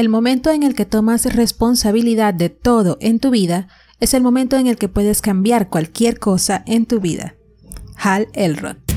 El 0.00 0.08
momento 0.08 0.50
en 0.50 0.62
el 0.62 0.74
que 0.74 0.86
tomas 0.86 1.26
responsabilidad 1.26 2.32
de 2.32 2.48
todo 2.48 2.96
en 3.02 3.20
tu 3.20 3.28
vida 3.28 3.68
es 4.00 4.14
el 4.14 4.22
momento 4.22 4.56
en 4.56 4.66
el 4.66 4.78
que 4.78 4.88
puedes 4.88 5.20
cambiar 5.20 5.68
cualquier 5.68 6.18
cosa 6.18 6.62
en 6.66 6.86
tu 6.86 7.00
vida. 7.00 7.34
Hal 7.98 8.28
Elrod 8.32 8.89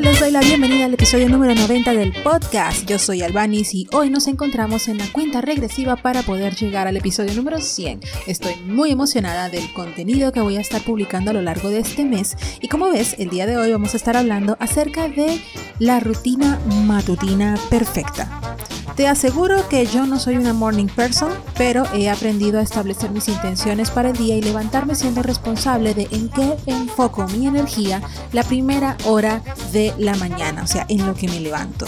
Les 0.00 0.20
doy 0.20 0.30
la 0.30 0.40
bienvenida 0.40 0.84
al 0.84 0.94
episodio 0.94 1.28
número 1.28 1.56
90 1.56 1.92
del 1.92 2.12
podcast. 2.22 2.86
Yo 2.86 3.00
soy 3.00 3.22
Albanis 3.22 3.74
y 3.74 3.88
hoy 3.90 4.10
nos 4.10 4.28
encontramos 4.28 4.86
en 4.86 4.98
la 4.98 5.10
cuenta 5.10 5.40
regresiva 5.40 5.96
para 5.96 6.22
poder 6.22 6.54
llegar 6.54 6.86
al 6.86 6.96
episodio 6.96 7.34
número 7.34 7.60
100. 7.60 8.00
Estoy 8.28 8.54
muy 8.64 8.92
emocionada 8.92 9.48
del 9.48 9.72
contenido 9.72 10.30
que 10.30 10.40
voy 10.40 10.56
a 10.56 10.60
estar 10.60 10.82
publicando 10.82 11.32
a 11.32 11.34
lo 11.34 11.42
largo 11.42 11.70
de 11.70 11.80
este 11.80 12.04
mes 12.04 12.36
y 12.60 12.68
como 12.68 12.90
ves, 12.90 13.16
el 13.18 13.28
día 13.28 13.46
de 13.46 13.56
hoy 13.56 13.72
vamos 13.72 13.94
a 13.94 13.96
estar 13.96 14.16
hablando 14.16 14.56
acerca 14.60 15.08
de 15.08 15.40
la 15.80 15.98
rutina 15.98 16.60
matutina 16.86 17.58
perfecta. 17.68 18.37
Te 18.98 19.06
aseguro 19.06 19.68
que 19.68 19.86
yo 19.86 20.06
no 20.06 20.18
soy 20.18 20.38
una 20.38 20.52
morning 20.52 20.88
person, 20.88 21.30
pero 21.56 21.84
he 21.94 22.10
aprendido 22.10 22.58
a 22.58 22.62
establecer 22.62 23.12
mis 23.12 23.28
intenciones 23.28 23.92
para 23.92 24.08
el 24.10 24.16
día 24.16 24.34
y 24.34 24.42
levantarme 24.42 24.96
siendo 24.96 25.22
responsable 25.22 25.94
de 25.94 26.08
en 26.10 26.28
qué 26.28 26.56
enfoco 26.66 27.24
mi 27.28 27.46
energía 27.46 28.02
la 28.32 28.42
primera 28.42 28.96
hora 29.06 29.40
de 29.70 29.94
la 29.98 30.16
mañana, 30.16 30.64
o 30.64 30.66
sea, 30.66 30.84
en 30.88 31.06
lo 31.06 31.14
que 31.14 31.28
me 31.28 31.38
levanto. 31.38 31.86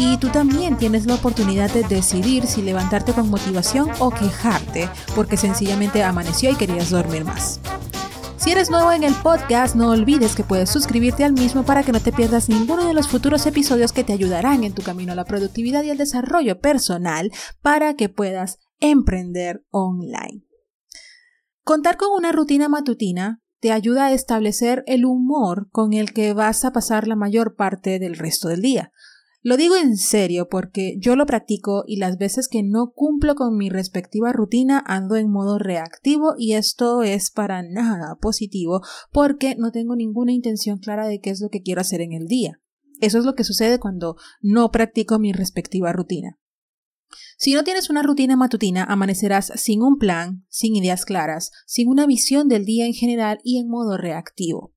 Y 0.00 0.16
tú 0.16 0.30
también 0.30 0.76
tienes 0.76 1.06
la 1.06 1.14
oportunidad 1.14 1.70
de 1.70 1.84
decidir 1.84 2.48
si 2.48 2.62
levantarte 2.62 3.12
con 3.12 3.30
motivación 3.30 3.88
o 4.00 4.10
quejarte 4.10 4.88
porque 5.14 5.36
sencillamente 5.36 6.02
amaneció 6.02 6.50
y 6.50 6.56
querías 6.56 6.90
dormir 6.90 7.24
más. 7.24 7.60
Si 8.50 8.54
eres 8.54 8.68
nuevo 8.68 8.90
en 8.90 9.04
el 9.04 9.14
podcast, 9.14 9.76
no 9.76 9.90
olvides 9.90 10.34
que 10.34 10.42
puedes 10.42 10.70
suscribirte 10.70 11.22
al 11.22 11.34
mismo 11.34 11.62
para 11.64 11.84
que 11.84 11.92
no 11.92 12.00
te 12.00 12.10
pierdas 12.10 12.48
ninguno 12.48 12.84
de 12.84 12.94
los 12.94 13.06
futuros 13.06 13.46
episodios 13.46 13.92
que 13.92 14.02
te 14.02 14.12
ayudarán 14.12 14.64
en 14.64 14.74
tu 14.74 14.82
camino 14.82 15.12
a 15.12 15.14
la 15.14 15.24
productividad 15.24 15.84
y 15.84 15.90
el 15.90 15.98
desarrollo 15.98 16.58
personal 16.58 17.30
para 17.62 17.94
que 17.94 18.08
puedas 18.08 18.58
emprender 18.80 19.64
online. 19.70 20.42
Contar 21.62 21.96
con 21.96 22.08
una 22.12 22.32
rutina 22.32 22.68
matutina 22.68 23.40
te 23.60 23.70
ayuda 23.70 24.06
a 24.06 24.12
establecer 24.12 24.82
el 24.88 25.04
humor 25.04 25.68
con 25.70 25.92
el 25.92 26.12
que 26.12 26.32
vas 26.32 26.64
a 26.64 26.72
pasar 26.72 27.06
la 27.06 27.14
mayor 27.14 27.54
parte 27.54 28.00
del 28.00 28.16
resto 28.16 28.48
del 28.48 28.62
día. 28.62 28.90
Lo 29.42 29.56
digo 29.56 29.74
en 29.74 29.96
serio 29.96 30.48
porque 30.50 30.96
yo 30.98 31.16
lo 31.16 31.24
practico 31.24 31.84
y 31.86 31.96
las 31.96 32.18
veces 32.18 32.46
que 32.46 32.62
no 32.62 32.92
cumplo 32.94 33.34
con 33.34 33.56
mi 33.56 33.70
respectiva 33.70 34.32
rutina 34.32 34.84
ando 34.86 35.16
en 35.16 35.30
modo 35.30 35.58
reactivo 35.58 36.34
y 36.36 36.52
esto 36.52 37.02
es 37.02 37.30
para 37.30 37.62
nada 37.62 38.18
positivo 38.20 38.82
porque 39.10 39.56
no 39.56 39.72
tengo 39.72 39.96
ninguna 39.96 40.32
intención 40.32 40.78
clara 40.78 41.06
de 41.08 41.20
qué 41.20 41.30
es 41.30 41.40
lo 41.40 41.48
que 41.48 41.62
quiero 41.62 41.80
hacer 41.80 42.02
en 42.02 42.12
el 42.12 42.26
día. 42.26 42.60
Eso 43.00 43.18
es 43.18 43.24
lo 43.24 43.34
que 43.34 43.44
sucede 43.44 43.80
cuando 43.80 44.16
no 44.42 44.70
practico 44.70 45.18
mi 45.18 45.32
respectiva 45.32 45.90
rutina. 45.90 46.38
Si 47.38 47.54
no 47.54 47.64
tienes 47.64 47.88
una 47.88 48.02
rutina 48.02 48.36
matutina, 48.36 48.84
amanecerás 48.84 49.52
sin 49.56 49.82
un 49.82 49.96
plan, 49.96 50.44
sin 50.50 50.76
ideas 50.76 51.06
claras, 51.06 51.50
sin 51.66 51.88
una 51.88 52.06
visión 52.06 52.46
del 52.48 52.66
día 52.66 52.84
en 52.84 52.92
general 52.92 53.38
y 53.42 53.58
en 53.58 53.68
modo 53.68 53.96
reactivo. 53.96 54.74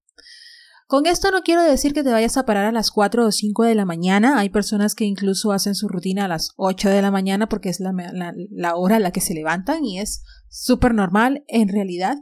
Con 0.93 1.07
esto 1.07 1.31
no 1.31 1.41
quiero 1.41 1.63
decir 1.63 1.91
que 1.91 2.03
te 2.03 2.11
vayas 2.11 2.37
a 2.37 2.45
parar 2.45 2.65
a 2.65 2.71
las 2.71 2.91
4 2.91 3.25
o 3.25 3.31
5 3.31 3.63
de 3.63 3.73
la 3.73 3.83
mañana. 3.83 4.37
Hay 4.37 4.49
personas 4.49 4.93
que 4.93 5.05
incluso 5.05 5.51
hacen 5.51 5.73
su 5.73 5.87
rutina 5.87 6.25
a 6.25 6.27
las 6.27 6.51
8 6.55 6.87
de 6.91 7.01
la 7.01 7.09
mañana 7.09 7.49
porque 7.49 7.69
es 7.69 7.79
la, 7.79 8.75
hora 8.75 8.97
a 8.97 8.99
la 8.99 9.09
que 9.09 9.19
se 9.19 9.33
levantan 9.33 9.85
y 9.85 9.97
es 9.97 10.21
súper 10.49 10.93
normal 10.93 11.45
en 11.47 11.69
realidad. 11.69 12.17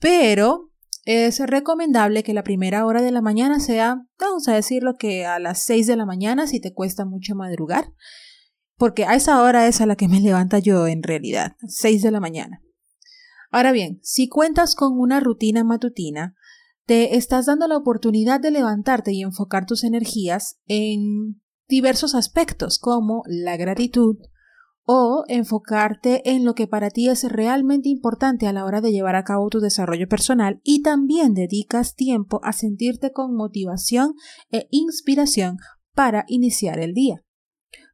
Pero 0.00 0.72
es 1.04 1.38
recomendable 1.38 2.24
que 2.24 2.34
la 2.34 2.42
primera 2.42 2.84
hora 2.86 3.02
de 3.02 3.12
la 3.12 3.22
mañana 3.22 3.60
sea, 3.60 4.02
vamos 4.18 4.48
a 4.48 4.54
decirlo 4.54 4.96
que 4.98 5.24
a 5.24 5.38
las 5.38 5.62
6 5.62 5.86
de 5.86 5.94
la 5.94 6.04
mañana 6.04 6.48
si 6.48 6.60
te 6.60 6.74
cuesta 6.74 7.04
mucho 7.04 7.36
madrugar. 7.36 7.84
Porque 8.74 9.04
a 9.04 9.14
esa 9.14 9.40
hora 9.40 9.68
es 9.68 9.80
a 9.80 9.86
la 9.86 9.94
que 9.94 10.08
me 10.08 10.20
levanta 10.20 10.58
yo 10.58 10.88
en 10.88 11.04
realidad, 11.04 11.54
6 11.68 12.02
de 12.02 12.10
la 12.10 12.18
mañana. 12.18 12.64
Ahora 13.52 13.70
bien, 13.70 14.00
si 14.02 14.28
cuentas 14.28 14.74
con 14.74 14.98
una 14.98 15.20
rutina 15.20 15.62
matutina, 15.62 16.34
te 16.88 17.16
estás 17.16 17.44
dando 17.44 17.68
la 17.68 17.76
oportunidad 17.76 18.40
de 18.40 18.50
levantarte 18.50 19.12
y 19.12 19.20
enfocar 19.20 19.66
tus 19.66 19.84
energías 19.84 20.58
en 20.64 21.38
diversos 21.68 22.14
aspectos 22.14 22.78
como 22.78 23.24
la 23.26 23.58
gratitud 23.58 24.16
o 24.86 25.22
enfocarte 25.28 26.30
en 26.30 26.46
lo 26.46 26.54
que 26.54 26.66
para 26.66 26.88
ti 26.88 27.10
es 27.10 27.24
realmente 27.24 27.90
importante 27.90 28.46
a 28.46 28.54
la 28.54 28.64
hora 28.64 28.80
de 28.80 28.90
llevar 28.90 29.16
a 29.16 29.24
cabo 29.24 29.50
tu 29.50 29.60
desarrollo 29.60 30.08
personal 30.08 30.62
y 30.64 30.80
también 30.80 31.34
dedicas 31.34 31.94
tiempo 31.94 32.40
a 32.42 32.54
sentirte 32.54 33.12
con 33.12 33.36
motivación 33.36 34.14
e 34.50 34.66
inspiración 34.70 35.58
para 35.94 36.24
iniciar 36.26 36.78
el 36.78 36.94
día. 36.94 37.22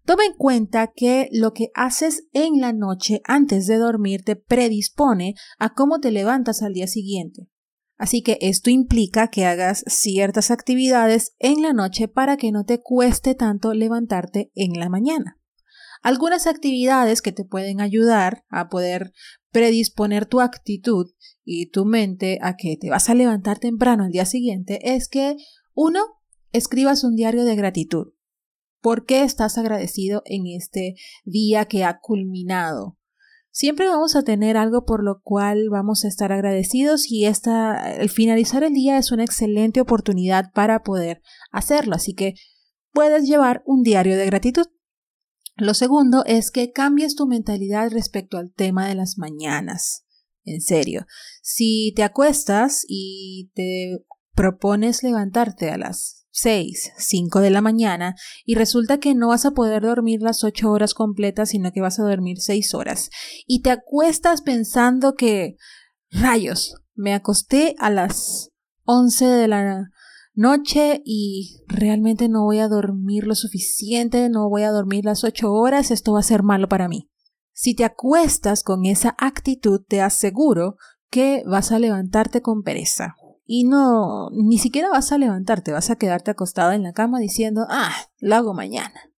Toma 0.05 0.25
en 0.25 0.35
cuenta 0.35 0.93
que 0.95 1.29
lo 1.33 1.53
que 1.53 1.71
haces 1.75 2.29
en 2.33 2.61
la 2.61 2.73
noche 2.73 3.23
antes 3.25 3.67
de 3.67 3.77
dormir 3.77 4.23
te 4.23 4.37
predispone 4.37 5.35
a 5.59 5.75
cómo 5.75 5.99
te 5.99 6.13
levantas 6.13 6.63
al 6.63 6.75
día 6.75 6.87
siguiente. 6.87 7.49
Así 7.97 8.23
que 8.23 8.39
esto 8.41 8.71
implica 8.71 9.29
que 9.29 9.45
hagas 9.45 9.85
ciertas 9.87 10.51
actividades 10.51 11.35
en 11.39 11.63
la 11.63 11.73
noche 11.73 12.09
para 12.09 12.37
que 12.37 12.51
no 12.51 12.65
te 12.65 12.81
cueste 12.81 13.35
tanto 13.35 13.73
levantarte 13.73 14.51
en 14.55 14.79
la 14.79 14.89
mañana. 14.89 15.39
Algunas 16.03 16.47
actividades 16.47 17.23
que 17.23 17.33
te 17.33 17.45
pueden 17.45 17.81
ayudar 17.81 18.45
a 18.51 18.69
poder 18.69 19.13
predisponer 19.53 20.27
tu 20.27 20.41
actitud 20.41 21.07
y 21.45 21.71
tu 21.71 21.85
mente 21.85 22.39
a 22.43 22.57
que 22.57 22.77
te 22.77 22.91
vas 22.91 23.09
a 23.09 23.15
levantar 23.15 23.59
temprano 23.59 24.05
al 24.05 24.11
día 24.11 24.27
siguiente 24.27 24.95
es 24.95 25.09
que 25.09 25.37
uno, 25.73 26.01
escribas 26.53 27.05
un 27.05 27.15
diario 27.15 27.45
de 27.45 27.57
gratitud. 27.57 28.13
¿Por 28.83 29.07
qué 29.07 29.23
estás 29.23 29.57
agradecido 29.57 30.23
en 30.27 30.47
este 30.47 30.97
día 31.25 31.65
que 31.65 31.85
ha 31.85 32.01
culminado? 32.01 32.99
Siempre 33.57 33.87
vamos 33.87 34.17
a 34.17 34.25
tener 34.25 34.57
algo 34.57 34.85
por 34.85 35.05
lo 35.05 35.21
cual 35.23 35.69
vamos 35.71 36.05
a 36.05 36.09
estar 36.09 36.33
agradecidos 36.33 37.09
y 37.09 37.27
esta, 37.27 37.95
el 37.95 38.11
finalizar 38.11 38.65
el 38.65 38.75
día 38.75 38.99
es 38.99 39.13
una 39.13 39.23
excelente 39.23 39.81
oportunidad 39.81 40.51
para 40.53 40.83
poder 40.83 41.23
hacerlo. 41.53 41.95
Así 41.95 42.15
que 42.15 42.35
puedes 42.91 43.29
llevar 43.29 43.63
un 43.65 43.85
diario 43.85 44.17
de 44.17 44.27
gratitud. 44.27 44.67
Lo 45.55 45.75
segundo 45.75 46.25
es 46.27 46.51
que 46.51 46.73
cambies 46.73 47.15
tu 47.15 47.29
mentalidad 47.29 47.93
respecto 47.93 48.39
al 48.39 48.53
tema 48.53 48.89
de 48.89 48.97
las 48.97 49.19
mañanas. 49.19 50.05
En 50.43 50.61
serio, 50.61 51.07
si 51.41 51.93
te 51.95 52.03
acuestas 52.03 52.85
y 52.89 53.53
te 53.55 54.05
propones 54.35 55.05
levantarte 55.05 55.71
a 55.71 55.79
las 55.79 56.24
6, 56.37 56.95
5 56.99 57.41
de 57.41 57.51
la 57.51 57.61
mañana 57.61 58.17
y 58.45 58.57
resulta 58.57 58.99
que 58.99 59.15
no 59.15 59.29
vas 59.29 59.47
a 59.47 59.53
poder 59.53 59.83
dormir 59.85 60.21
las 60.21 60.43
8 60.43 60.69
horas 60.69 60.93
completas, 60.93 61.51
sino 61.51 61.71
que 61.71 61.81
vas 61.81 62.01
a 62.01 62.03
dormir 62.03 62.41
6 62.41 62.75
horas. 62.75 63.11
Y 63.47 63.63
te 63.63 63.71
acuestas 63.71 64.43
pensando 64.43 65.15
que, 65.15 65.55
rayos, 66.11 66.75
me 66.97 67.15
acosté 67.15 67.77
a 67.79 67.89
las 67.89 68.51
11 68.83 69.27
de 69.27 69.49
la 69.49 69.91
noche 70.35 71.03
y 71.05 71.61
realmente 71.69 72.29
no 72.29 72.43
voy 72.43 72.59
a 72.59 72.67
dormir 72.67 73.29
lo 73.29 73.37
suficiente, 73.37 74.29
no 74.29 74.49
voy 74.49 74.65
a 74.65 74.73
dormir 74.73 75.05
las 75.05 75.23
8 75.23 75.53
horas, 75.53 75.93
esto 75.93 76.15
va 76.15 76.19
a 76.19 76.25
ser 76.25 76.43
malo 76.43 76.69
para 76.69 76.89
mí. 76.89 77.09
Si 77.53 77.77
te 77.77 77.85
acuestas 77.85 78.65
con 78.65 78.87
esa 78.87 79.15
actitud, 79.19 79.83
te 79.87 80.01
aseguro 80.01 80.75
que 81.11 81.45
vas 81.47 81.71
a 81.71 81.79
levantarte 81.79 82.43
con 82.43 82.65
pereza 82.65 83.15
y 83.47 83.65
no, 83.65 84.31
ni 84.31 84.59
siquiera 84.59 84.89
vas 84.89 85.13
a 85.13 85.19
levantarte, 85.19 85.73
vas 85.73 85.91
a 85.91 85.97
quedarte 85.97 86.31
acostada 86.31 86.75
en 86.75 86.83
la 86.83 86.93
cama 86.93 87.19
diciendo, 87.19 87.67
ah, 87.69 87.95
lo 88.19 88.37
hago 88.37 88.55
mañana. 88.55 89.11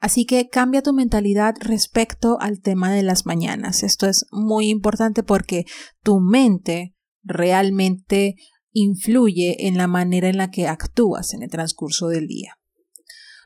Así 0.00 0.26
que 0.26 0.48
cambia 0.48 0.82
tu 0.82 0.92
mentalidad 0.92 1.56
respecto 1.58 2.40
al 2.40 2.60
tema 2.60 2.92
de 2.92 3.02
las 3.02 3.26
mañanas. 3.26 3.82
Esto 3.82 4.06
es 4.06 4.26
muy 4.30 4.68
importante 4.68 5.24
porque 5.24 5.64
tu 6.04 6.20
mente 6.20 6.94
realmente 7.24 8.36
influye 8.70 9.66
en 9.66 9.76
la 9.76 9.88
manera 9.88 10.28
en 10.28 10.36
la 10.36 10.52
que 10.52 10.68
actúas 10.68 11.34
en 11.34 11.42
el 11.42 11.50
transcurso 11.50 12.06
del 12.06 12.28
día. 12.28 12.58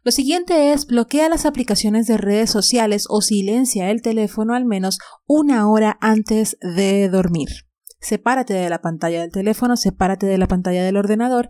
Lo 0.04 0.12
siguiente 0.12 0.72
es 0.72 0.86
bloquea 0.86 1.30
las 1.30 1.46
aplicaciones 1.46 2.06
de 2.06 2.18
redes 2.18 2.50
sociales 2.50 3.06
o 3.08 3.22
silencia 3.22 3.90
el 3.90 4.02
teléfono 4.02 4.54
al 4.54 4.66
menos 4.66 4.98
una 5.26 5.70
hora 5.70 5.96
antes 6.02 6.58
de 6.60 7.08
dormir 7.08 7.48
sepárate 8.02 8.52
de 8.52 8.68
la 8.68 8.82
pantalla 8.82 9.20
del 9.20 9.32
teléfono, 9.32 9.76
sepárate 9.76 10.26
de 10.26 10.36
la 10.36 10.48
pantalla 10.48 10.84
del 10.84 10.98
ordenador 10.98 11.48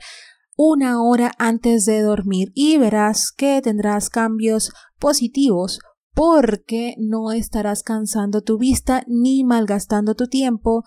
una 0.56 1.02
hora 1.02 1.32
antes 1.38 1.87
de 1.87 2.02
dormir 2.02 2.52
y 2.54 2.78
verás 2.78 3.32
que 3.32 3.60
tendrás 3.62 4.10
cambios 4.10 4.72
positivos 4.99 5.81
porque 6.14 6.94
no 6.99 7.32
estarás 7.32 7.82
cansando 7.82 8.43
tu 8.43 8.58
vista 8.58 9.02
ni 9.06 9.44
malgastando 9.44 10.14
tu 10.14 10.28
tiempo 10.28 10.84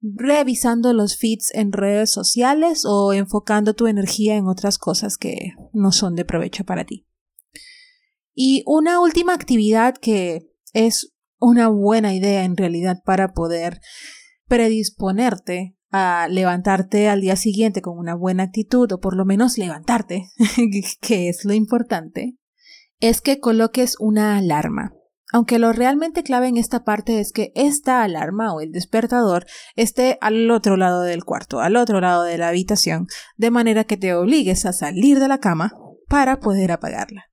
revisando 0.00 0.92
los 0.92 1.16
feeds 1.16 1.54
en 1.54 1.72
redes 1.72 2.10
sociales 2.10 2.84
o 2.84 3.12
enfocando 3.12 3.74
tu 3.74 3.86
energía 3.86 4.36
en 4.36 4.46
otras 4.46 4.78
cosas 4.78 5.16
que 5.16 5.52
no 5.72 5.92
son 5.92 6.16
de 6.16 6.24
provecho 6.24 6.64
para 6.64 6.84
ti. 6.84 7.06
Y 8.34 8.64
una 8.66 9.00
última 9.00 9.34
actividad 9.34 9.94
que 9.96 10.50
es 10.72 11.12
una 11.38 11.68
buena 11.68 12.14
idea 12.14 12.44
en 12.44 12.56
realidad 12.56 12.98
para 13.04 13.32
poder 13.32 13.80
predisponerte 14.52 15.78
a 15.90 16.28
levantarte 16.28 17.08
al 17.08 17.22
día 17.22 17.36
siguiente 17.36 17.80
con 17.80 17.96
una 17.96 18.14
buena 18.14 18.42
actitud 18.42 18.92
o 18.92 19.00
por 19.00 19.16
lo 19.16 19.24
menos 19.24 19.56
levantarte, 19.56 20.28
que 21.00 21.30
es 21.30 21.46
lo 21.46 21.54
importante, 21.54 22.36
es 23.00 23.22
que 23.22 23.40
coloques 23.40 23.96
una 23.98 24.36
alarma. 24.36 24.92
Aunque 25.32 25.58
lo 25.58 25.72
realmente 25.72 26.22
clave 26.22 26.48
en 26.48 26.58
esta 26.58 26.84
parte 26.84 27.18
es 27.18 27.32
que 27.32 27.52
esta 27.54 28.02
alarma 28.02 28.52
o 28.52 28.60
el 28.60 28.72
despertador 28.72 29.46
esté 29.74 30.18
al 30.20 30.50
otro 30.50 30.76
lado 30.76 31.00
del 31.00 31.24
cuarto, 31.24 31.60
al 31.60 31.76
otro 31.76 32.02
lado 32.02 32.24
de 32.24 32.36
la 32.36 32.48
habitación, 32.48 33.06
de 33.38 33.50
manera 33.50 33.84
que 33.84 33.96
te 33.96 34.12
obligues 34.12 34.66
a 34.66 34.74
salir 34.74 35.18
de 35.18 35.28
la 35.28 35.38
cama 35.38 35.72
para 36.08 36.40
poder 36.40 36.72
apagarla. 36.72 37.31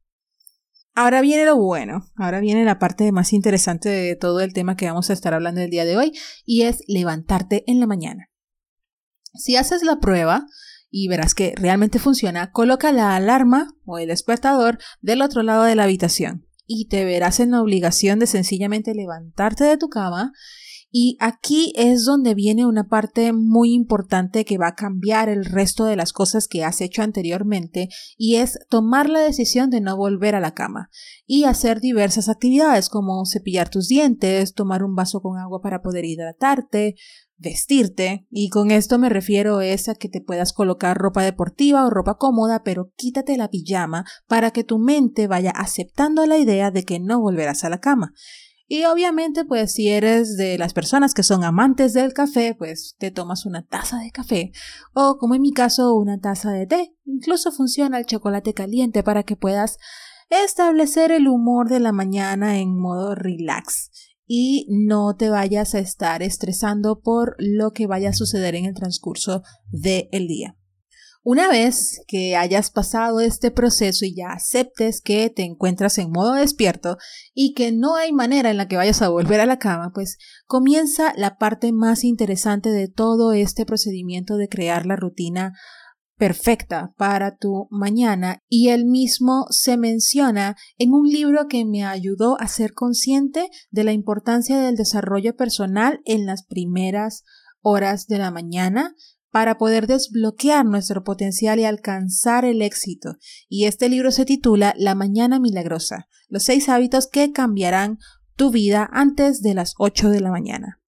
Ahora 0.95 1.21
viene 1.21 1.45
lo 1.45 1.57
bueno, 1.57 2.05
ahora 2.17 2.39
viene 2.39 2.65
la 2.65 2.79
parte 2.79 3.11
más 3.11 3.31
interesante 3.31 3.89
de 3.89 4.15
todo 4.15 4.41
el 4.41 4.53
tema 4.53 4.75
que 4.75 4.87
vamos 4.87 5.09
a 5.09 5.13
estar 5.13 5.33
hablando 5.33 5.61
el 5.61 5.69
día 5.69 5.85
de 5.85 5.97
hoy, 5.97 6.11
y 6.45 6.63
es 6.63 6.83
levantarte 6.87 7.63
en 7.67 7.79
la 7.79 7.87
mañana. 7.87 8.29
Si 9.33 9.55
haces 9.55 9.83
la 9.83 9.99
prueba 9.99 10.45
y 10.89 11.07
verás 11.07 11.35
que 11.35 11.53
realmente 11.55 11.99
funciona, 11.99 12.51
coloca 12.51 12.91
la 12.91 13.15
alarma 13.15 13.67
o 13.85 13.99
el 13.99 14.07
despertador 14.07 14.79
del 15.01 15.21
otro 15.21 15.43
lado 15.43 15.63
de 15.63 15.75
la 15.75 15.83
habitación 15.83 16.49
y 16.71 16.87
te 16.87 17.03
verás 17.03 17.39
en 17.39 17.49
la 17.49 17.61
obligación 17.61 18.19
de 18.19 18.27
sencillamente 18.27 18.93
levantarte 18.93 19.63
de 19.63 19.77
tu 19.77 19.89
cama 19.89 20.33
y 20.91 21.17
aquí 21.19 21.71
es 21.75 22.03
donde 22.05 22.33
viene 22.33 22.65
una 22.65 22.87
parte 22.87 23.31
muy 23.33 23.73
importante 23.73 24.45
que 24.45 24.57
va 24.57 24.69
a 24.69 24.75
cambiar 24.75 25.29
el 25.29 25.45
resto 25.45 25.85
de 25.85 25.95
las 25.95 26.13
cosas 26.13 26.47
que 26.47 26.63
has 26.63 26.81
hecho 26.81 27.03
anteriormente 27.03 27.89
y 28.17 28.35
es 28.35 28.59
tomar 28.69 29.09
la 29.09 29.19
decisión 29.19 29.69
de 29.69 29.81
no 29.81 29.95
volver 29.95 30.35
a 30.35 30.39
la 30.39 30.53
cama 30.53 30.89
y 31.25 31.43
hacer 31.43 31.79
diversas 31.79 32.27
actividades 32.27 32.89
como 32.89 33.25
cepillar 33.25 33.69
tus 33.69 33.87
dientes, 33.87 34.53
tomar 34.53 34.83
un 34.83 34.95
vaso 34.95 35.21
con 35.21 35.37
agua 35.37 35.61
para 35.61 35.81
poder 35.81 36.05
hidratarte, 36.05 36.95
vestirte, 37.39 38.27
y 38.29 38.49
con 38.49 38.69
esto 38.69 38.99
me 38.99 39.09
refiero 39.09 39.59
a 39.59 39.95
que 39.99 40.09
te 40.09 40.21
puedas 40.21 40.53
colocar 40.53 40.97
ropa 40.97 41.23
deportiva 41.23 41.85
o 41.85 41.89
ropa 41.89 42.17
cómoda, 42.17 42.63
pero 42.63 42.91
quítate 42.97 43.37
la 43.37 43.49
pijama 43.49 44.05
para 44.27 44.51
que 44.51 44.63
tu 44.63 44.77
mente 44.77 45.27
vaya 45.27 45.51
aceptando 45.51 46.25
la 46.25 46.37
idea 46.37 46.69
de 46.69 46.83
que 46.83 46.99
no 46.99 47.21
volverás 47.21 47.63
a 47.63 47.69
la 47.69 47.79
cama. 47.79 48.13
Y 48.71 48.85
obviamente, 48.85 49.45
pues 49.45 49.71
si 49.73 49.89
eres 49.89 50.37
de 50.37 50.59
las 50.59 50.73
personas 50.73 51.15
que 51.15 51.23
son 51.23 51.43
amantes 51.43 51.93
del 51.93 52.13
café, 52.13 52.53
pues 52.55 52.95
te 52.99 53.09
tomas 53.09 53.47
una 53.47 53.65
taza 53.65 53.97
de 53.97 54.11
café 54.11 54.51
o 54.93 55.17
como 55.17 55.33
en 55.33 55.41
mi 55.41 55.51
caso 55.51 55.95
una 55.95 56.19
taza 56.19 56.51
de 56.51 56.67
té. 56.67 56.95
Incluso 57.03 57.51
funciona 57.51 57.97
el 57.97 58.05
chocolate 58.05 58.53
caliente 58.53 59.01
para 59.01 59.23
que 59.23 59.35
puedas 59.35 59.79
establecer 60.29 61.11
el 61.11 61.27
humor 61.27 61.67
de 61.67 61.79
la 61.79 61.91
mañana 61.91 62.59
en 62.59 62.79
modo 62.79 63.15
relax 63.15 63.89
y 64.27 64.67
no 64.69 65.15
te 65.15 65.31
vayas 65.31 65.73
a 65.73 65.79
estar 65.79 66.21
estresando 66.21 67.01
por 67.01 67.35
lo 67.39 67.71
que 67.71 67.87
vaya 67.87 68.09
a 68.09 68.13
suceder 68.13 68.53
en 68.53 68.65
el 68.65 68.75
transcurso 68.75 69.41
del 69.71 70.27
día. 70.27 70.58
Una 71.21 71.49
vez 71.49 72.01
que 72.07 72.37
hayas 72.37 72.71
pasado 72.71 73.19
este 73.19 73.51
proceso 73.51 74.05
y 74.05 74.15
ya 74.15 74.29
aceptes 74.29 75.01
que 75.01 75.29
te 75.29 75.43
encuentras 75.43 75.97
en 75.97 76.11
modo 76.11 76.33
despierto 76.33 76.97
y 77.33 77.53
que 77.53 77.73
no 77.73 77.97
hay 77.97 78.13
manera 78.13 78.49
en 78.51 78.57
la 78.57 78.69
que 78.69 78.77
vayas 78.77 79.01
a 79.01 79.09
volver 79.09 79.41
a 79.41 79.45
la 79.45 79.59
cama, 79.59 79.91
pues 79.93 80.17
comienza 80.47 81.13
la 81.17 81.37
parte 81.37 81.73
más 81.73 82.05
interesante 82.05 82.69
de 82.69 82.87
todo 82.87 83.33
este 83.33 83.65
procedimiento 83.65 84.37
de 84.37 84.47
crear 84.47 84.85
la 84.85 84.95
rutina 84.95 85.53
perfecta 86.15 86.93
para 86.95 87.35
tu 87.35 87.67
mañana. 87.69 88.41
Y 88.47 88.69
él 88.69 88.85
mismo 88.85 89.45
se 89.49 89.75
menciona 89.75 90.55
en 90.77 90.93
un 90.93 91.09
libro 91.09 91.47
que 91.49 91.65
me 91.65 91.83
ayudó 91.83 92.39
a 92.39 92.47
ser 92.47 92.73
consciente 92.73 93.49
de 93.71 93.83
la 93.83 93.91
importancia 93.91 94.57
del 94.57 94.77
desarrollo 94.77 95.35
personal 95.35 95.99
en 96.05 96.25
las 96.25 96.45
primeras 96.45 97.23
horas 97.61 98.07
de 98.07 98.19
la 98.19 98.31
mañana 98.31 98.95
para 99.31 99.57
poder 99.57 99.87
desbloquear 99.87 100.65
nuestro 100.65 101.03
potencial 101.03 101.59
y 101.59 101.65
alcanzar 101.65 102.45
el 102.45 102.61
éxito. 102.61 103.15
Y 103.47 103.65
este 103.65 103.89
libro 103.89 104.11
se 104.11 104.25
titula 104.25 104.73
La 104.77 104.95
Mañana 104.95 105.39
Milagrosa, 105.39 106.07
los 106.27 106.43
seis 106.43 106.69
hábitos 106.69 107.07
que 107.07 107.31
cambiarán 107.31 107.97
tu 108.35 108.51
vida 108.51 108.89
antes 108.91 109.41
de 109.41 109.53
las 109.53 109.73
8 109.77 110.09
de 110.09 110.21
la 110.21 110.31
mañana. 110.31 110.79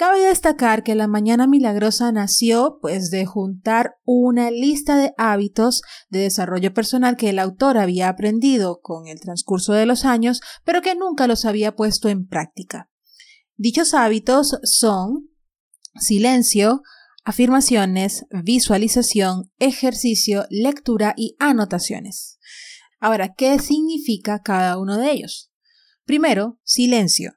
Cabe 0.00 0.20
destacar 0.20 0.82
que 0.82 0.94
la 0.94 1.06
Mañana 1.06 1.46
Milagrosa 1.46 2.10
nació 2.10 2.78
pues 2.80 3.10
de 3.10 3.26
juntar 3.26 3.96
una 4.06 4.50
lista 4.50 4.96
de 4.96 5.12
hábitos 5.18 5.82
de 6.08 6.20
desarrollo 6.20 6.72
personal 6.72 7.18
que 7.18 7.28
el 7.28 7.38
autor 7.38 7.76
había 7.76 8.08
aprendido 8.08 8.80
con 8.80 9.08
el 9.08 9.20
transcurso 9.20 9.74
de 9.74 9.84
los 9.84 10.06
años, 10.06 10.40
pero 10.64 10.80
que 10.80 10.94
nunca 10.94 11.26
los 11.26 11.44
había 11.44 11.76
puesto 11.76 12.08
en 12.08 12.26
práctica. 12.26 12.88
Dichos 13.58 13.92
hábitos 13.92 14.58
son 14.62 15.28
silencio, 15.96 16.80
afirmaciones, 17.22 18.26
visualización, 18.30 19.50
ejercicio, 19.58 20.46
lectura 20.50 21.14
y 21.16 21.36
anotaciones. 21.38 22.38
Ahora, 22.98 23.34
¿qué 23.34 23.58
significa 23.58 24.42
cada 24.42 24.78
uno 24.78 24.96
de 24.98 25.10
ellos? 25.10 25.50
Primero, 26.04 26.58
silencio, 26.64 27.34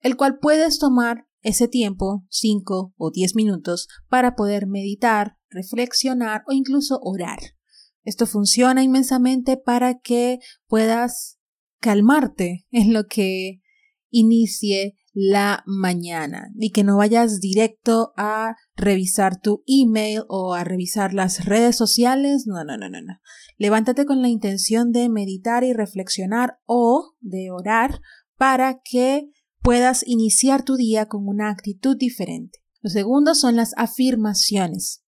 el 0.00 0.16
cual 0.16 0.38
puedes 0.40 0.78
tomar 0.78 1.26
ese 1.42 1.68
tiempo, 1.68 2.24
5 2.30 2.94
o 2.96 3.10
10 3.10 3.34
minutos, 3.36 3.88
para 4.08 4.34
poder 4.34 4.66
meditar, 4.66 5.36
reflexionar 5.50 6.42
o 6.48 6.52
incluso 6.52 6.98
orar. 7.02 7.38
Esto 8.02 8.26
funciona 8.26 8.82
inmensamente 8.82 9.56
para 9.56 9.98
que 9.98 10.38
puedas 10.66 11.38
calmarte 11.80 12.66
en 12.70 12.92
lo 12.92 13.06
que 13.06 13.60
inicie 14.10 14.94
la 15.20 15.64
mañana 15.66 16.52
y 16.56 16.70
que 16.70 16.84
no 16.84 16.96
vayas 16.96 17.40
directo 17.40 18.12
a 18.16 18.54
revisar 18.76 19.40
tu 19.40 19.64
email 19.66 20.22
o 20.28 20.54
a 20.54 20.62
revisar 20.62 21.12
las 21.12 21.44
redes 21.44 21.74
sociales. 21.76 22.44
No, 22.46 22.62
no, 22.62 22.76
no, 22.76 22.88
no, 22.88 23.02
no. 23.02 23.14
Levántate 23.56 24.06
con 24.06 24.22
la 24.22 24.28
intención 24.28 24.92
de 24.92 25.08
meditar 25.08 25.64
y 25.64 25.72
reflexionar 25.72 26.60
o 26.66 27.14
de 27.18 27.50
orar 27.50 28.00
para 28.36 28.80
que 28.84 29.28
puedas 29.60 30.06
iniciar 30.06 30.62
tu 30.62 30.76
día 30.76 31.06
con 31.06 31.26
una 31.26 31.50
actitud 31.50 31.96
diferente. 31.96 32.60
Lo 32.80 32.88
segundo 32.88 33.34
son 33.34 33.56
las 33.56 33.72
afirmaciones. 33.76 35.02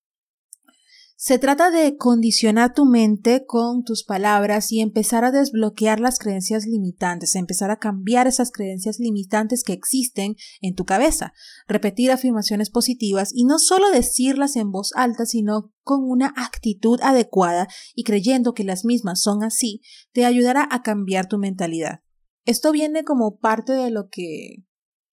Se 1.22 1.38
trata 1.38 1.70
de 1.70 1.98
condicionar 1.98 2.74
tu 2.74 2.86
mente 2.86 3.46
con 3.46 3.84
tus 3.84 4.06
palabras 4.06 4.72
y 4.72 4.80
empezar 4.80 5.26
a 5.26 5.32
desbloquear 5.32 6.00
las 6.00 6.18
creencias 6.18 6.66
limitantes, 6.66 7.36
empezar 7.36 7.72
a 7.72 7.78
cambiar 7.78 8.26
esas 8.26 8.52
creencias 8.52 9.00
limitantes 9.00 9.66
que 9.66 9.74
existen 9.74 10.38
en 10.62 10.76
tu 10.76 10.86
cabeza, 10.86 11.34
repetir 11.68 12.10
afirmaciones 12.12 12.70
positivas 12.70 13.32
y 13.34 13.44
no 13.44 13.60
solo 13.60 13.92
decirlas 13.92 14.56
en 14.56 14.72
voz 14.72 14.94
alta, 14.96 15.26
sino 15.26 15.74
con 15.84 16.10
una 16.10 16.34
actitud 16.38 17.02
adecuada 17.04 17.68
y 17.94 18.06
creyendo 18.06 18.54
que 18.54 18.64
las 18.64 18.86
mismas 18.86 19.22
son 19.22 19.44
así, 19.44 19.82
te 20.14 20.24
ayudará 20.24 20.70
a 20.72 20.84
cambiar 20.84 21.28
tu 21.28 21.38
mentalidad. 21.38 22.00
Esto 22.46 22.72
viene 22.72 23.04
como 23.04 23.40
parte 23.40 23.74
de 23.74 23.92
lo 23.92 24.08
que 24.08 24.64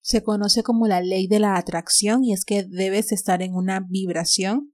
se 0.02 0.22
conoce 0.22 0.62
como 0.62 0.86
la 0.86 1.00
ley 1.00 1.26
de 1.26 1.40
la 1.40 1.56
atracción 1.56 2.22
y 2.22 2.32
es 2.32 2.44
que 2.44 2.62
debes 2.62 3.10
estar 3.10 3.42
en 3.42 3.54
una 3.54 3.80
vibración 3.80 4.72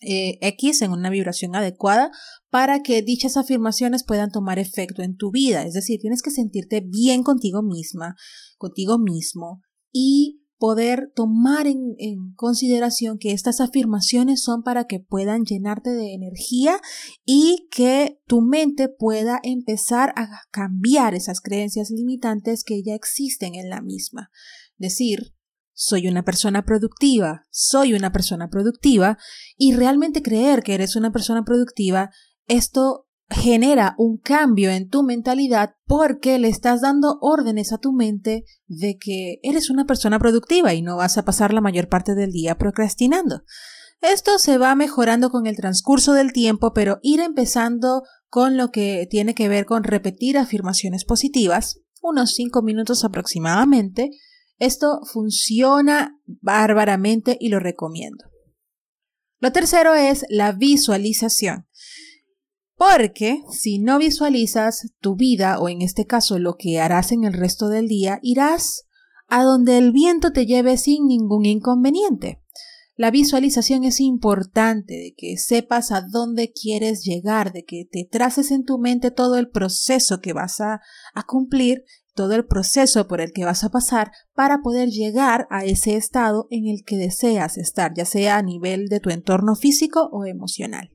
eh, 0.00 0.38
X, 0.40 0.82
en 0.82 0.92
una 0.92 1.10
vibración 1.10 1.54
adecuada 1.54 2.10
para 2.48 2.80
que 2.80 3.02
dichas 3.02 3.36
afirmaciones 3.36 4.04
puedan 4.04 4.30
tomar 4.30 4.58
efecto 4.58 5.02
en 5.02 5.16
tu 5.16 5.30
vida. 5.30 5.64
Es 5.64 5.74
decir, 5.74 6.00
tienes 6.00 6.22
que 6.22 6.30
sentirte 6.30 6.80
bien 6.80 7.22
contigo 7.22 7.62
misma, 7.62 8.16
contigo 8.58 8.98
mismo 8.98 9.60
y 9.92 10.40
poder 10.60 11.10
tomar 11.16 11.66
en, 11.66 11.96
consideración 12.36 13.18
que 13.18 13.32
estas 13.32 13.62
afirmaciones 13.62 14.42
son 14.42 14.62
para 14.62 14.84
que 14.84 15.00
puedan 15.00 15.44
llenarte 15.44 15.90
de 15.90 16.12
energía 16.12 16.78
y 17.24 17.66
que 17.70 18.20
tu 18.26 18.42
mente 18.42 18.90
pueda 18.90 19.40
empezar 19.42 20.12
a 20.16 20.28
cambiar 20.50 21.14
esas 21.14 21.40
creencias 21.40 21.90
limitantes 21.90 22.62
que 22.62 22.82
ya 22.82 22.94
existen 22.94 23.54
en 23.54 23.70
la 23.70 23.80
misma. 23.80 24.30
Decir, 24.76 25.34
soy 25.82 26.08
una 26.08 26.22
persona 26.24 26.66
productiva, 26.66 27.46
soy 27.50 27.94
una 27.94 28.12
persona 28.12 28.50
productiva 28.50 29.16
y 29.56 29.74
realmente 29.74 30.20
creer 30.20 30.62
que 30.62 30.74
eres 30.74 30.94
una 30.94 31.10
persona 31.10 31.42
productiva, 31.42 32.10
esto 32.46 33.06
genera 33.30 33.94
un 33.96 34.18
cambio 34.18 34.70
en 34.70 34.90
tu 34.90 35.02
mentalidad 35.02 35.76
porque 35.86 36.38
le 36.38 36.48
estás 36.48 36.82
dando 36.82 37.16
órdenes 37.22 37.72
a 37.72 37.78
tu 37.78 37.94
mente 37.94 38.44
de 38.66 38.98
que 38.98 39.38
eres 39.42 39.70
una 39.70 39.86
persona 39.86 40.18
productiva 40.18 40.74
y 40.74 40.82
no 40.82 40.98
vas 40.98 41.16
a 41.16 41.24
pasar 41.24 41.54
la 41.54 41.62
mayor 41.62 41.88
parte 41.88 42.14
del 42.14 42.30
día 42.30 42.58
procrastinando. 42.58 43.44
Esto 44.02 44.38
se 44.38 44.58
va 44.58 44.74
mejorando 44.74 45.30
con 45.30 45.46
el 45.46 45.56
transcurso 45.56 46.12
del 46.12 46.34
tiempo, 46.34 46.74
pero 46.74 46.98
ir 47.02 47.20
empezando 47.20 48.02
con 48.28 48.58
lo 48.58 48.70
que 48.70 49.06
tiene 49.10 49.34
que 49.34 49.48
ver 49.48 49.64
con 49.64 49.82
repetir 49.82 50.36
afirmaciones 50.36 51.06
positivas, 51.06 51.80
unos 52.02 52.34
5 52.34 52.60
minutos 52.60 53.02
aproximadamente, 53.02 54.10
esto 54.60 55.00
funciona 55.10 56.20
bárbaramente 56.26 57.36
y 57.40 57.48
lo 57.48 57.58
recomiendo. 57.58 58.24
Lo 59.40 59.52
tercero 59.52 59.94
es 59.94 60.26
la 60.28 60.52
visualización. 60.52 61.66
Porque 62.76 63.42
si 63.50 63.78
no 63.78 63.98
visualizas 63.98 64.92
tu 65.00 65.16
vida 65.16 65.58
o 65.58 65.68
en 65.68 65.82
este 65.82 66.06
caso 66.06 66.38
lo 66.38 66.56
que 66.56 66.78
harás 66.78 67.10
en 67.10 67.24
el 67.24 67.32
resto 67.32 67.68
del 67.68 67.88
día, 67.88 68.20
irás 68.22 68.86
a 69.28 69.42
donde 69.42 69.78
el 69.78 69.92
viento 69.92 70.32
te 70.32 70.44
lleve 70.44 70.76
sin 70.76 71.06
ningún 71.06 71.46
inconveniente. 71.46 72.42
La 72.96 73.10
visualización 73.10 73.84
es 73.84 73.98
importante, 73.98 74.92
de 74.92 75.14
que 75.16 75.38
sepas 75.38 75.90
a 75.90 76.02
dónde 76.02 76.52
quieres 76.52 77.02
llegar, 77.02 77.50
de 77.52 77.64
que 77.64 77.88
te 77.90 78.06
traces 78.10 78.50
en 78.50 78.66
tu 78.66 78.76
mente 78.76 79.10
todo 79.10 79.38
el 79.38 79.48
proceso 79.48 80.20
que 80.20 80.34
vas 80.34 80.60
a, 80.60 80.82
a 81.14 81.22
cumplir, 81.26 81.84
todo 82.14 82.34
el 82.34 82.46
proceso 82.46 83.06
por 83.06 83.20
el 83.20 83.32
que 83.32 83.44
vas 83.44 83.64
a 83.64 83.70
pasar 83.70 84.12
para 84.34 84.62
poder 84.62 84.88
llegar 84.88 85.46
a 85.50 85.64
ese 85.64 85.96
estado 85.96 86.46
en 86.50 86.66
el 86.66 86.84
que 86.84 86.96
deseas 86.96 87.58
estar, 87.58 87.92
ya 87.94 88.04
sea 88.04 88.36
a 88.36 88.42
nivel 88.42 88.88
de 88.88 89.00
tu 89.00 89.10
entorno 89.10 89.54
físico 89.54 90.08
o 90.12 90.26
emocional. 90.26 90.90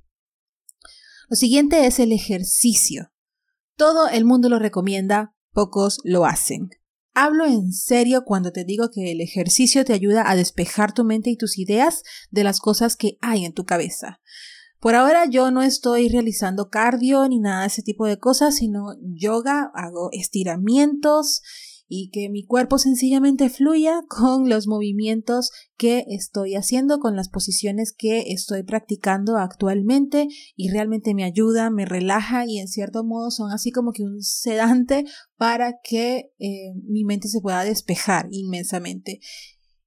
Lo 1.29 1.35
siguiente 1.35 1.87
es 1.87 1.99
el 1.99 2.11
ejercicio. 2.11 3.11
Todo 3.75 4.07
el 4.07 4.25
mundo 4.25 4.49
lo 4.49 4.59
recomienda, 4.59 5.35
pocos 5.51 5.99
lo 6.03 6.25
hacen. 6.25 6.69
Hablo 7.13 7.45
en 7.45 7.71
serio 7.71 8.23
cuando 8.25 8.51
te 8.51 8.65
digo 8.65 8.89
que 8.91 9.11
el 9.11 9.21
ejercicio 9.21 9.85
te 9.85 9.93
ayuda 9.93 10.29
a 10.29 10.35
despejar 10.35 10.93
tu 10.93 11.05
mente 11.05 11.29
y 11.29 11.37
tus 11.37 11.57
ideas 11.57 12.03
de 12.29 12.43
las 12.43 12.59
cosas 12.59 12.97
que 12.97 13.17
hay 13.21 13.45
en 13.45 13.53
tu 13.53 13.65
cabeza. 13.65 14.19
Por 14.85 14.93
ahora 14.93 15.25
yo 15.27 15.49
no 15.49 15.63
estoy 15.63 16.09
realizando 16.09 16.69
cardio 16.69 17.27
ni 17.27 17.39
nada 17.39 17.61
de 17.61 17.67
ese 17.69 17.81
tipo 17.81 18.05
de 18.05 18.19
cosas, 18.19 18.57
sino 18.57 18.89
yoga, 19.01 19.71
hago 19.73 20.09
estiramientos 20.11 21.41
y 21.87 22.11
que 22.11 22.29
mi 22.29 22.45
cuerpo 22.45 22.77
sencillamente 22.77 23.49
fluya 23.49 24.03
con 24.07 24.47
los 24.47 24.67
movimientos 24.67 25.49
que 25.75 26.05
estoy 26.09 26.53
haciendo, 26.53 26.99
con 26.99 27.15
las 27.15 27.29
posiciones 27.29 27.95
que 27.97 28.25
estoy 28.31 28.61
practicando 28.61 29.37
actualmente 29.37 30.27
y 30.55 30.69
realmente 30.69 31.15
me 31.15 31.23
ayuda, 31.23 31.71
me 31.71 31.85
relaja 31.85 32.45
y 32.45 32.59
en 32.59 32.67
cierto 32.67 33.03
modo 33.03 33.31
son 33.31 33.51
así 33.51 33.71
como 33.71 33.91
que 33.91 34.03
un 34.03 34.21
sedante 34.21 35.05
para 35.35 35.79
que 35.83 36.31
eh, 36.37 36.73
mi 36.87 37.05
mente 37.05 37.27
se 37.27 37.41
pueda 37.41 37.63
despejar 37.63 38.27
inmensamente. 38.29 39.19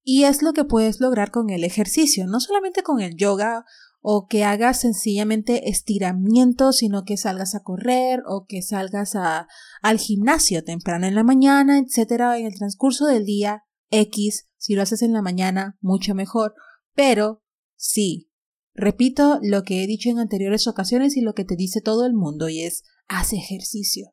Y 0.02 0.24
es 0.24 0.42
lo 0.42 0.54
que 0.54 0.64
puedes 0.64 0.98
lograr 0.98 1.30
con 1.30 1.50
el 1.50 1.62
ejercicio, 1.62 2.26
no 2.26 2.40
solamente 2.40 2.82
con 2.82 3.00
el 3.00 3.14
yoga 3.14 3.64
o 4.00 4.26
que 4.26 4.44
hagas 4.44 4.80
sencillamente 4.80 5.68
estiramiento, 5.68 6.72
sino 6.72 7.04
que 7.04 7.16
salgas 7.16 7.54
a 7.54 7.62
correr 7.62 8.22
o 8.26 8.46
que 8.46 8.62
salgas 8.62 9.16
a, 9.16 9.48
al 9.82 9.98
gimnasio 9.98 10.64
temprano 10.64 11.06
en 11.06 11.14
la 11.14 11.24
mañana, 11.24 11.78
etcétera, 11.78 12.38
en 12.38 12.46
el 12.46 12.54
transcurso 12.54 13.06
del 13.06 13.24
día 13.24 13.64
X, 13.90 14.48
si 14.56 14.74
lo 14.74 14.82
haces 14.82 15.02
en 15.02 15.12
la 15.12 15.22
mañana, 15.22 15.76
mucho 15.80 16.14
mejor, 16.14 16.54
pero 16.94 17.42
sí, 17.76 18.30
repito 18.74 19.40
lo 19.42 19.62
que 19.62 19.82
he 19.82 19.86
dicho 19.86 20.10
en 20.10 20.18
anteriores 20.18 20.66
ocasiones 20.66 21.16
y 21.16 21.20
lo 21.20 21.34
que 21.34 21.44
te 21.44 21.56
dice 21.56 21.80
todo 21.80 22.06
el 22.06 22.14
mundo 22.14 22.48
y 22.48 22.62
es 22.62 22.84
haz 23.08 23.32
ejercicio. 23.32 24.12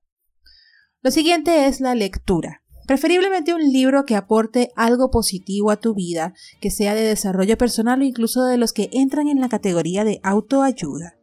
Lo 1.02 1.12
siguiente 1.12 1.68
es 1.68 1.82
la 1.82 1.94
lectura. 1.94 2.64
Preferiblemente 2.86 3.54
un 3.54 3.72
libro 3.72 4.06
que 4.06 4.16
aporte 4.16 4.70
algo 4.76 5.10
positivo 5.10 5.72
a 5.72 5.78
tu 5.78 5.96
vida, 5.96 6.34
que 6.62 6.70
sea 6.70 6.94
de 6.94 7.04
desarrollo 7.04 7.58
personal 7.58 8.02
o 8.02 8.06
incluso 8.06 8.44
de 8.46 8.58
los 8.58 8.74
que 8.74 8.90
entran 8.94 9.28
en 9.28 9.42
la 9.42 9.50
categoría 9.50 10.04
de 10.04 10.20
autoayuda. 10.24 11.16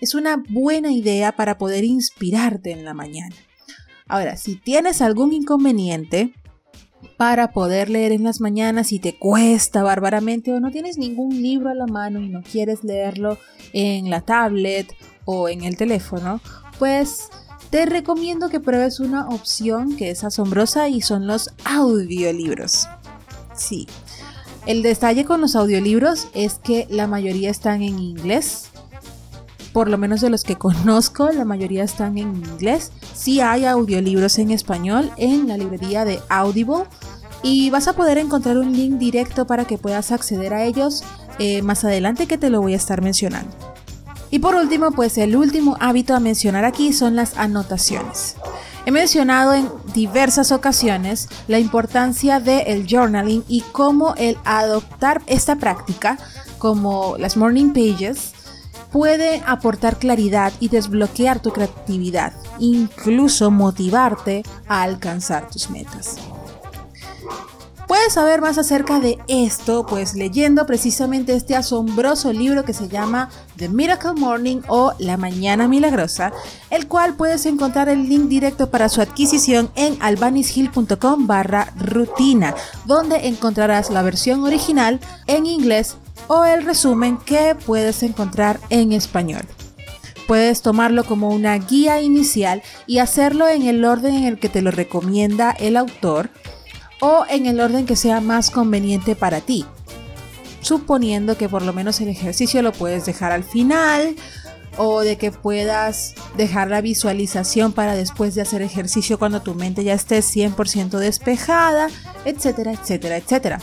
Es 0.00 0.14
una 0.14 0.42
buena 0.48 0.92
idea 0.92 1.32
para 1.32 1.58
poder 1.58 1.84
inspirarte 1.84 2.72
en 2.72 2.84
la 2.84 2.92
mañana. 2.92 3.34
Ahora, 4.08 4.36
si 4.36 4.56
tienes 4.56 5.00
algún 5.00 5.32
inconveniente 5.32 6.34
para 7.16 7.52
poder 7.52 7.88
leer 7.88 8.12
en 8.12 8.24
las 8.24 8.40
mañanas 8.40 8.92
y 8.92 8.98
te 8.98 9.16
cuesta 9.16 9.82
bárbaramente 9.82 10.52
o 10.52 10.60
no 10.60 10.70
tienes 10.70 10.98
ningún 10.98 11.40
libro 11.40 11.70
a 11.70 11.74
la 11.74 11.86
mano 11.86 12.20
y 12.20 12.28
no 12.28 12.42
quieres 12.42 12.84
leerlo 12.84 13.38
en 13.72 14.10
la 14.10 14.22
tablet 14.22 14.92
o 15.24 15.48
en 15.48 15.64
el 15.64 15.76
teléfono, 15.76 16.40
pues 16.78 17.28
te 17.70 17.86
recomiendo 17.86 18.48
que 18.48 18.60
pruebes 18.60 19.00
una 19.00 19.28
opción 19.28 19.96
que 19.96 20.10
es 20.10 20.24
asombrosa 20.24 20.88
y 20.88 21.00
son 21.00 21.26
los 21.26 21.50
audiolibros. 21.64 22.88
Sí, 23.54 23.86
el 24.66 24.82
detalle 24.82 25.24
con 25.24 25.40
los 25.40 25.54
audiolibros 25.54 26.26
es 26.34 26.54
que 26.54 26.88
la 26.90 27.06
mayoría 27.06 27.50
están 27.50 27.82
en 27.82 28.00
inglés. 28.00 28.66
Por 29.72 29.88
lo 29.88 29.96
menos 29.96 30.20
de 30.20 30.30
los 30.30 30.42
que 30.42 30.56
conozco, 30.58 31.30
la 31.30 31.44
mayoría 31.44 31.84
están 31.84 32.18
en 32.18 32.34
inglés. 32.34 32.90
Sí 33.14 33.40
hay 33.40 33.64
audiolibros 33.64 34.38
en 34.38 34.50
español 34.50 35.10
en 35.16 35.46
la 35.48 35.56
librería 35.56 36.04
de 36.04 36.20
Audible. 36.28 36.84
Y 37.42 37.70
vas 37.70 37.86
a 37.86 37.92
poder 37.92 38.18
encontrar 38.18 38.58
un 38.58 38.72
link 38.72 38.94
directo 38.98 39.46
para 39.46 39.66
que 39.66 39.78
puedas 39.78 40.10
acceder 40.10 40.52
a 40.52 40.64
ellos 40.64 41.04
eh, 41.38 41.62
más 41.62 41.84
adelante 41.84 42.26
que 42.26 42.38
te 42.38 42.50
lo 42.50 42.60
voy 42.60 42.72
a 42.72 42.76
estar 42.76 43.02
mencionando. 43.02 43.54
Y 44.30 44.40
por 44.40 44.54
último, 44.54 44.90
pues 44.92 45.18
el 45.18 45.36
último 45.36 45.76
hábito 45.80 46.14
a 46.14 46.20
mencionar 46.20 46.64
aquí 46.64 46.92
son 46.92 47.16
las 47.16 47.36
anotaciones. 47.36 48.36
He 48.84 48.90
mencionado 48.92 49.52
en 49.52 49.68
diversas 49.94 50.52
ocasiones 50.52 51.28
la 51.48 51.58
importancia 51.58 52.38
del 52.38 52.86
journaling 52.88 53.44
y 53.48 53.62
cómo 53.72 54.14
el 54.16 54.36
adoptar 54.44 55.22
esta 55.26 55.56
práctica, 55.56 56.18
como 56.58 57.16
las 57.18 57.36
morning 57.36 57.72
pages, 57.72 58.32
puede 58.92 59.42
aportar 59.46 59.98
claridad 59.98 60.52
y 60.60 60.68
desbloquear 60.68 61.40
tu 61.40 61.52
creatividad, 61.52 62.32
incluso 62.58 63.50
motivarte 63.50 64.42
a 64.68 64.82
alcanzar 64.82 65.50
tus 65.50 65.68
metas. 65.68 66.16
Puedes 67.86 68.14
saber 68.14 68.40
más 68.40 68.58
acerca 68.58 68.98
de 68.98 69.18
esto, 69.28 69.86
pues 69.86 70.14
leyendo 70.14 70.66
precisamente 70.66 71.36
este 71.36 71.54
asombroso 71.54 72.32
libro 72.32 72.64
que 72.64 72.72
se 72.72 72.88
llama 72.88 73.30
The 73.56 73.68
Miracle 73.68 74.14
Morning 74.14 74.62
o 74.66 74.92
La 74.98 75.16
Mañana 75.16 75.68
Milagrosa, 75.68 76.32
el 76.70 76.88
cual 76.88 77.14
puedes 77.14 77.46
encontrar 77.46 77.88
el 77.88 78.08
link 78.08 78.28
directo 78.28 78.70
para 78.70 78.88
su 78.88 79.00
adquisición 79.00 79.70
en 79.76 79.96
albanishill.com 80.00 81.28
barra 81.28 81.72
rutina, 81.76 82.56
donde 82.86 83.28
encontrarás 83.28 83.90
la 83.90 84.02
versión 84.02 84.42
original 84.42 84.98
en 85.28 85.46
inglés 85.46 85.96
o 86.26 86.44
el 86.44 86.64
resumen 86.64 87.18
que 87.18 87.54
puedes 87.66 88.02
encontrar 88.02 88.58
en 88.68 88.92
español. 88.92 89.46
Puedes 90.26 90.60
tomarlo 90.60 91.04
como 91.04 91.28
una 91.28 91.56
guía 91.56 92.00
inicial 92.00 92.62
y 92.88 92.98
hacerlo 92.98 93.46
en 93.46 93.62
el 93.62 93.84
orden 93.84 94.12
en 94.14 94.24
el 94.24 94.40
que 94.40 94.48
te 94.48 94.60
lo 94.60 94.72
recomienda 94.72 95.52
el 95.52 95.76
autor 95.76 96.30
o 97.00 97.24
en 97.28 97.46
el 97.46 97.60
orden 97.60 97.86
que 97.86 97.96
sea 97.96 98.20
más 98.20 98.50
conveniente 98.50 99.16
para 99.16 99.40
ti. 99.40 99.64
Suponiendo 100.60 101.36
que 101.36 101.48
por 101.48 101.62
lo 101.62 101.72
menos 101.72 102.00
el 102.00 102.08
ejercicio 102.08 102.62
lo 102.62 102.72
puedes 102.72 103.06
dejar 103.06 103.32
al 103.32 103.44
final 103.44 104.16
o 104.78 105.00
de 105.00 105.16
que 105.16 105.32
puedas 105.32 106.14
dejar 106.36 106.68
la 106.68 106.80
visualización 106.80 107.72
para 107.72 107.94
después 107.94 108.34
de 108.34 108.42
hacer 108.42 108.62
ejercicio 108.62 109.18
cuando 109.18 109.42
tu 109.42 109.54
mente 109.54 109.84
ya 109.84 109.94
esté 109.94 110.18
100% 110.18 110.98
despejada, 110.98 111.88
etcétera, 112.24 112.72
etcétera, 112.72 113.16
etcétera. 113.16 113.60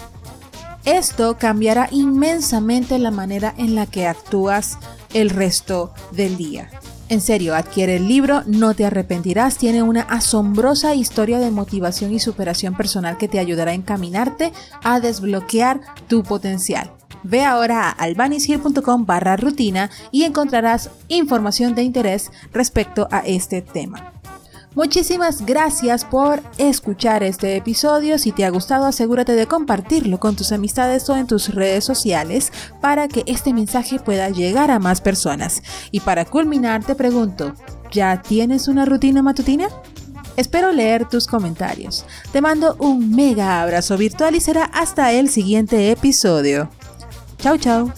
Esto 0.86 1.38
cambiará 1.38 1.88
inmensamente 1.92 3.00
la 3.00 3.12
manera 3.12 3.54
en 3.58 3.75
la 3.75 3.86
que 3.86 4.08
actúas 4.08 4.78
el 5.13 5.30
resto 5.30 5.94
del 6.12 6.36
día. 6.36 6.70
En 7.13 7.22
serio, 7.22 7.53
adquiere 7.53 7.98
el 7.98 8.08
libro, 8.08 8.41
no 8.48 8.74
te 8.74 8.86
arrepentirás, 8.86 9.60
tiene 9.60 9.84
una 9.84 10.01
asombrosa 10.01 10.96
historia 10.96 11.38
de 11.38 11.51
motivación 11.51 12.12
y 12.12 12.20
superación 12.20 12.74
personal 12.74 13.20
que 13.20 13.27
te 13.27 13.38
ayudará 13.38 13.70
a 13.70 13.75
encaminarte 13.75 14.51
a 14.84 15.00
desbloquear 15.00 15.79
tu 16.08 16.24
potencial. 16.24 16.89
Ve 17.22 17.43
ahora 17.43 17.88
a 17.88 17.91
albanishill.com 17.91 19.05
barra 19.05 19.38
rutina 19.38 19.91
y 20.10 20.24
encontrarás 20.24 20.89
información 21.08 21.75
de 21.75 21.84
interés 21.84 22.32
respecto 22.51 23.08
a 23.12 23.20
este 23.20 23.62
tema. 23.62 24.12
Muchísimas 24.75 25.46
gracias 25.46 26.03
por 26.03 26.42
escuchar 26.58 27.22
este 27.22 27.56
episodio. 27.56 28.18
Si 28.18 28.32
te 28.32 28.44
ha 28.44 28.50
gustado, 28.50 28.86
asegúrate 28.86 29.34
de 29.34 29.46
compartirlo 29.46 30.20
con 30.20 30.36
tus 30.36 30.51
amistades 30.51 31.08
o 31.10 31.15
en 31.15 31.27
tus 31.27 31.53
redes 31.53 31.84
sociales 31.84 32.51
para 32.82 33.08
que 33.08 33.24
este 33.27 33.53
mensaje 33.53 34.00
pueda 34.00 34.30
llegar 34.30 34.72
a 34.72 34.80
más 34.80 35.00
personas. 35.00 35.62
Y 35.92 36.00
para 36.00 36.25
culminar, 36.25 36.84
te 36.84 36.96
pregunto, 36.96 37.53
¿ya 37.92 38.22
tienes 38.22 38.68
una 38.68 38.86
rutina 38.86 39.22
matutina? 39.22 39.68
Espero 40.38 40.72
leer 40.72 41.08
tus 41.08 41.27
comentarios. 41.27 42.06
Te 42.32 42.42
mando 42.42 42.75
un 42.80 43.15
mega 43.15 43.62
abrazo 43.62 43.96
virtual 43.98 44.36
y 44.36 44.42
será 44.42 44.65
hasta 44.65 45.12
el 45.12 45.30
siguiente 45.30 45.92
episodio. 45.92 46.70
Chao, 47.38 47.58
chao. 47.58 47.94